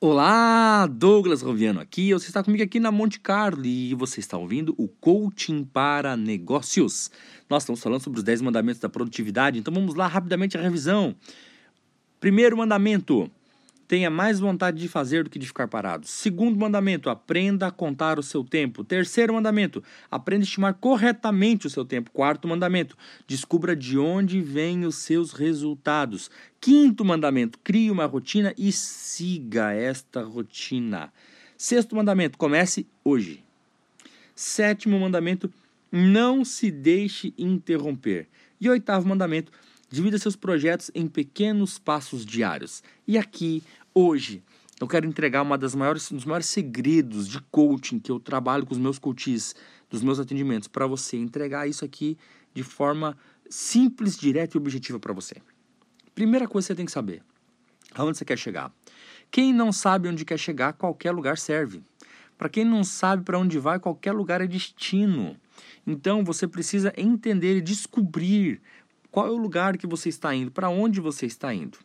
Olá, 0.00 0.86
Douglas 0.86 1.42
Roviano 1.42 1.80
aqui. 1.80 2.12
Você 2.12 2.28
está 2.28 2.40
comigo 2.40 2.62
aqui 2.62 2.78
na 2.78 2.92
Monte 2.92 3.18
Carlo 3.18 3.66
e 3.66 3.92
você 3.96 4.20
está 4.20 4.38
ouvindo 4.38 4.72
o 4.78 4.86
Coaching 4.86 5.64
para 5.64 6.16
Negócios. 6.16 7.10
Nós 7.50 7.64
estamos 7.64 7.82
falando 7.82 8.00
sobre 8.00 8.20
os 8.20 8.22
10 8.22 8.42
mandamentos 8.42 8.80
da 8.80 8.88
produtividade, 8.88 9.58
então 9.58 9.74
vamos 9.74 9.96
lá 9.96 10.06
rapidamente 10.06 10.56
a 10.56 10.60
revisão. 10.60 11.16
Primeiro 12.20 12.56
mandamento: 12.56 13.28
tenha 13.88 14.10
mais 14.10 14.38
vontade 14.38 14.78
de 14.78 14.86
fazer 14.86 15.24
do 15.24 15.30
que 15.30 15.38
de 15.38 15.46
ficar 15.46 15.66
parado. 15.66 16.06
Segundo 16.06 16.58
mandamento, 16.58 17.08
aprenda 17.08 17.66
a 17.66 17.70
contar 17.70 18.18
o 18.18 18.22
seu 18.22 18.44
tempo. 18.44 18.84
Terceiro 18.84 19.32
mandamento, 19.32 19.82
aprenda 20.10 20.42
a 20.42 20.46
estimar 20.46 20.74
corretamente 20.74 21.66
o 21.66 21.70
seu 21.70 21.86
tempo. 21.86 22.10
Quarto 22.12 22.46
mandamento, 22.46 22.96
descubra 23.26 23.74
de 23.74 23.98
onde 23.98 24.42
vêm 24.42 24.84
os 24.84 24.96
seus 24.96 25.32
resultados. 25.32 26.30
Quinto 26.60 27.02
mandamento, 27.02 27.58
crie 27.64 27.90
uma 27.90 28.04
rotina 28.04 28.54
e 28.58 28.70
siga 28.70 29.72
esta 29.72 30.22
rotina. 30.22 31.10
Sexto 31.56 31.96
mandamento, 31.96 32.36
comece 32.36 32.86
hoje. 33.02 33.42
Sétimo 34.34 35.00
mandamento, 35.00 35.50
não 35.90 36.44
se 36.44 36.70
deixe 36.70 37.32
interromper. 37.38 38.28
E 38.60 38.68
oitavo 38.68 39.08
mandamento, 39.08 39.50
Divida 39.90 40.18
seus 40.18 40.36
projetos 40.36 40.90
em 40.94 41.06
pequenos 41.08 41.78
passos 41.78 42.26
diários. 42.26 42.82
E 43.06 43.16
aqui, 43.16 43.62
hoje, 43.94 44.42
eu 44.80 44.86
quero 44.86 45.06
entregar 45.06 45.42
uma 45.42 45.56
das 45.56 45.74
maiores, 45.74 46.12
um 46.12 46.16
dos 46.16 46.24
maiores 46.24 46.46
segredos 46.46 47.26
de 47.26 47.40
coaching 47.50 47.98
que 47.98 48.12
eu 48.12 48.20
trabalho 48.20 48.66
com 48.66 48.72
os 48.72 48.78
meus 48.78 48.98
coaches, 48.98 49.54
dos 49.88 50.02
meus 50.02 50.20
atendimentos, 50.20 50.68
para 50.68 50.86
você 50.86 51.16
entregar 51.16 51.66
isso 51.66 51.84
aqui 51.84 52.18
de 52.54 52.62
forma 52.62 53.16
simples, 53.48 54.18
direta 54.18 54.56
e 54.56 54.60
objetiva 54.60 55.00
para 55.00 55.14
você. 55.14 55.36
Primeira 56.14 56.46
coisa 56.46 56.66
que 56.66 56.72
você 56.72 56.76
tem 56.76 56.86
que 56.86 56.92
saber: 56.92 57.22
aonde 57.94 58.18
você 58.18 58.24
quer 58.24 58.38
chegar. 58.38 58.72
Quem 59.30 59.52
não 59.52 59.72
sabe 59.72 60.08
onde 60.08 60.24
quer 60.24 60.38
chegar, 60.38 60.74
qualquer 60.74 61.12
lugar 61.12 61.38
serve. 61.38 61.82
Para 62.36 62.48
quem 62.48 62.64
não 62.64 62.84
sabe 62.84 63.24
para 63.24 63.38
onde 63.38 63.58
vai, 63.58 63.80
qualquer 63.80 64.12
lugar 64.12 64.40
é 64.40 64.46
destino. 64.46 65.36
Então 65.86 66.24
você 66.24 66.46
precisa 66.46 66.92
entender 66.96 67.56
e 67.56 67.60
descobrir 67.60 68.60
qual 69.10 69.26
é 69.26 69.30
o 69.30 69.36
lugar 69.36 69.76
que 69.76 69.86
você 69.86 70.08
está 70.08 70.34
indo? 70.34 70.50
Para 70.50 70.68
onde 70.68 71.00
você 71.00 71.26
está 71.26 71.52
indo? 71.52 71.78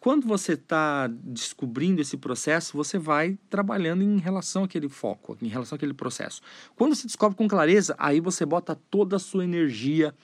Quando 0.00 0.28
você 0.28 0.52
está 0.52 1.08
descobrindo 1.08 2.00
esse 2.00 2.16
processo, 2.16 2.76
você 2.76 2.98
vai 2.98 3.36
trabalhando 3.50 4.02
em 4.02 4.18
relação 4.18 4.62
àquele 4.62 4.88
foco, 4.88 5.36
em 5.42 5.48
relação 5.48 5.74
àquele 5.74 5.92
processo. 5.92 6.40
Quando 6.76 6.94
você 6.94 7.06
descobre 7.06 7.36
com 7.36 7.48
clareza, 7.48 7.96
aí 7.98 8.20
você 8.20 8.46
bota 8.46 8.76
toda 8.90 9.16
a 9.16 9.18
sua 9.18 9.42
energia 9.42 10.14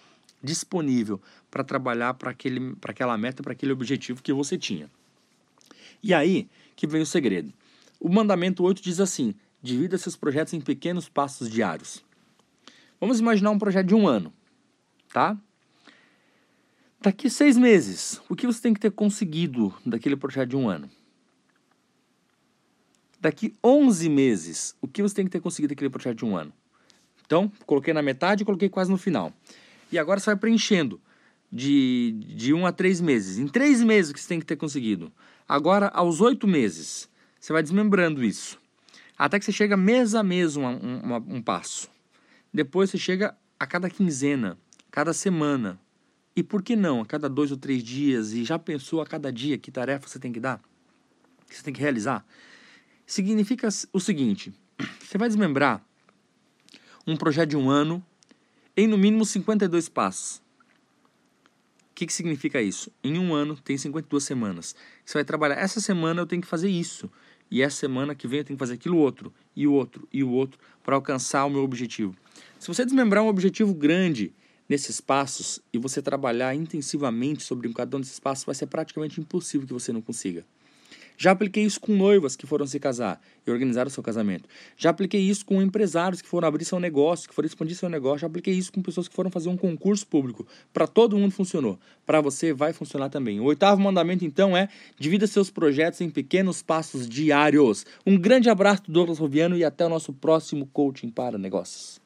disponível 0.41 1.21
para 1.51 1.65
trabalhar 1.65 2.15
para 2.15 2.31
aquela 2.31 3.19
meta, 3.19 3.43
para 3.43 3.53
aquele 3.53 3.73
objetivo 3.73 4.23
que 4.23 4.33
você 4.33 4.57
tinha. 4.57 4.89
E 6.03 6.15
aí 6.15 6.49
que 6.77 6.87
vem 6.87 7.03
o 7.03 7.07
segredo. 7.07 7.53
O 7.99 8.09
mandamento 8.09 8.63
8 8.63 8.81
diz 8.81 9.01
assim: 9.01 9.35
divida 9.61 9.99
seus 9.99 10.15
projetos 10.15 10.53
em 10.53 10.61
pequenos 10.61 11.09
passos 11.09 11.51
diários. 11.51 12.05
Vamos 13.01 13.19
imaginar 13.19 13.51
um 13.51 13.59
projeto 13.59 13.89
de 13.89 13.95
um 13.95 14.07
ano, 14.07 14.33
tá? 15.13 15.37
Daqui 17.05 17.29
seis 17.29 17.59
meses, 17.59 18.19
o 18.31 18.35
que 18.35 18.47
você 18.47 18.63
tem 18.63 18.73
que 18.73 18.81
ter 18.81 18.91
conseguido 18.91 19.75
daquele 19.85 20.17
projeto 20.17 20.49
de 20.49 20.57
um 20.57 20.71
ano? 20.71 20.89
Daqui 23.21 23.55
11 23.63 24.09
meses, 24.09 24.75
o 24.81 24.89
que 24.89 25.03
você 25.03 25.17
tem 25.17 25.27
que 25.27 25.31
ter 25.31 25.41
conseguido 25.41 25.75
daquele 25.75 25.91
projeto 25.91 26.17
de 26.17 26.25
um 26.25 26.35
ano? 26.35 26.51
Então, 27.27 27.53
coloquei 27.67 27.93
na 27.93 28.01
metade 28.01 28.41
e 28.43 28.47
coloquei 28.47 28.71
quase 28.71 28.91
no 28.91 28.97
final. 28.97 29.35
E 29.93 29.99
agora 29.99 30.19
você 30.19 30.31
vai 30.31 30.37
preenchendo 30.37 30.99
de, 31.53 32.19
de 32.27 32.55
um 32.55 32.65
a 32.65 32.73
três 32.73 33.03
meses. 33.03 33.37
Em 33.37 33.49
três 33.49 33.83
meses, 33.83 34.11
o 34.11 34.15
que 34.15 34.21
você 34.23 34.29
tem 34.29 34.41
que 34.41 34.47
ter 34.47 34.57
conseguido? 34.57 35.13
Agora, 35.47 35.89
aos 35.89 36.23
oito 36.23 36.49
meses, 36.49 37.07
você 37.39 37.53
vai 37.53 37.63
desmembrando 37.63 38.25
isso. 38.25 38.59
Até 39.19 39.39
que 39.39 39.45
você 39.45 39.53
chega 39.53 39.77
mês 39.77 40.15
a 40.15 40.23
mês 40.23 40.57
um, 40.57 40.65
um, 40.65 41.15
um 41.37 41.43
passo. 41.43 41.87
Depois 42.51 42.89
você 42.89 42.97
chega 42.97 43.37
a 43.61 43.67
cada 43.67 43.91
quinzena, 43.91 44.57
cada 44.91 45.13
semana, 45.13 45.79
e 46.37 46.43
por 46.43 46.63
que 46.63 46.75
não 46.75 47.01
a 47.01 47.07
cada 47.07 47.29
dois 47.29 47.51
ou 47.51 47.57
três 47.57 47.83
dias? 47.83 48.33
E 48.33 48.45
já 48.45 48.59
pensou 48.59 49.01
a 49.01 49.07
cada 49.07 49.33
dia 49.33 49.57
que 49.57 49.71
tarefa 49.71 50.09
você 50.09 50.19
tem 50.19 50.33
que 50.33 50.41
dar? 50.41 50.61
Que 51.49 51.57
você 51.57 51.63
tem 51.63 51.73
que 51.73 51.81
realizar? 51.81 52.25
Significa 53.07 53.69
o 53.93 54.01
seguinte: 54.01 54.53
você 55.01 55.17
vai 55.17 55.29
desmembrar 55.29 55.85
um 57.07 57.17
projeto 57.17 57.51
de 57.51 57.57
um 57.57 57.71
ano 57.71 58.05
em 58.77 58.87
no 58.87 58.99
mínimo 58.99 59.25
52 59.25 59.89
passos. 59.89 60.43
O 61.91 61.95
que, 61.95 62.07
que 62.07 62.13
significa 62.13 62.61
isso? 62.61 62.91
Em 63.05 63.19
um 63.19 63.33
ano 63.33 63.57
tem 63.57 63.79
52 63.79 64.25
semanas. 64.25 64.75
Você 65.05 65.15
vai 65.15 65.25
trabalhar. 65.25 65.55
Essa 65.55 65.81
semana 65.81 66.21
eu 66.21 66.27
tenho 66.27 66.43
que 66.43 66.49
fazer 66.49 66.69
isso. 66.69 67.09
E 67.49 67.63
essa 67.63 67.77
semana 67.77 68.17
que 68.17 68.27
vem 68.27 68.41
eu 68.41 68.45
tenho 68.45 68.57
que 68.57 68.61
fazer 68.61 68.75
aquilo 68.75 68.99
outro, 68.99 69.33
e 69.55 69.65
o 69.65 69.73
outro, 69.73 70.09
e 70.13 70.25
o 70.25 70.31
outro, 70.31 70.59
para 70.83 70.97
alcançar 70.97 71.45
o 71.45 71.51
meu 71.51 71.63
objetivo. 71.63 72.17
Se 72.59 72.67
você 72.67 72.85
desmembrar 72.85 73.23
um 73.23 73.29
objetivo 73.29 73.73
grande 73.73 74.35
nesses 74.69 75.01
passos 75.01 75.61
e 75.73 75.79
você 75.79 76.01
trabalhar 76.01 76.55
intensivamente 76.55 77.43
sobre 77.43 77.73
cada 77.73 77.97
um 77.97 78.01
desses 78.01 78.21
passos, 78.21 78.45
vai 78.45 78.55
ser 78.55 78.67
praticamente 78.67 79.21
impossível 79.21 79.67
que 79.67 79.73
você 79.73 79.93
não 79.93 80.01
consiga. 80.01 80.45
Já 81.17 81.31
apliquei 81.31 81.65
isso 81.65 81.81
com 81.81 81.95
noivas 81.95 82.35
que 82.35 82.47
foram 82.47 82.67
se 82.67 82.79
casar 82.81 83.21
e 83.47 83.51
organizar 83.51 83.87
o 83.87 83.91
seu 83.91 84.03
casamento. 84.03 84.49
Já 84.77 84.91
apliquei 84.91 85.21
isso 85.21 85.47
com 85.47 85.63
empresários 85.63 86.21
que 86.21 86.29
foram 86.29 86.49
abrir 86.49 86.65
seu 86.65 86.81
negócio, 86.81 87.29
que 87.29 87.35
foram 87.35 87.47
expandir 87.47 87.77
seu 87.77 87.89
negócio. 87.89 88.21
Já 88.21 88.27
apliquei 88.27 88.53
isso 88.53 88.73
com 88.73 88.83
pessoas 88.83 89.07
que 89.07 89.15
foram 89.15 89.31
fazer 89.31 89.49
um 89.49 89.57
concurso 89.57 90.07
público. 90.07 90.47
Para 90.73 90.87
todo 90.87 91.17
mundo 91.17 91.31
funcionou. 91.31 91.79
Para 92.05 92.21
você 92.21 92.53
vai 92.53 92.73
funcionar 92.73 93.11
também. 93.11 93.39
O 93.39 93.45
oitavo 93.45 93.81
mandamento, 93.81 94.25
então, 94.25 94.57
é 94.57 94.69
divida 94.99 95.27
seus 95.27 95.51
projetos 95.51 96.01
em 96.01 96.11
pequenos 96.11 96.63
passos 96.63 97.09
diários. 97.09 97.87
Um 98.05 98.19
grande 98.19 98.51
abraço 98.51 98.83
do 98.83 98.93
Douglas 98.93 99.19
Roviano 99.19 99.57
e 99.57 99.65
até 99.65 99.87
o 99.87 99.89
nosso 99.89 100.13
próximo 100.13 100.69
coaching 100.73 101.11
para 101.11 101.39
negócios. 101.39 102.04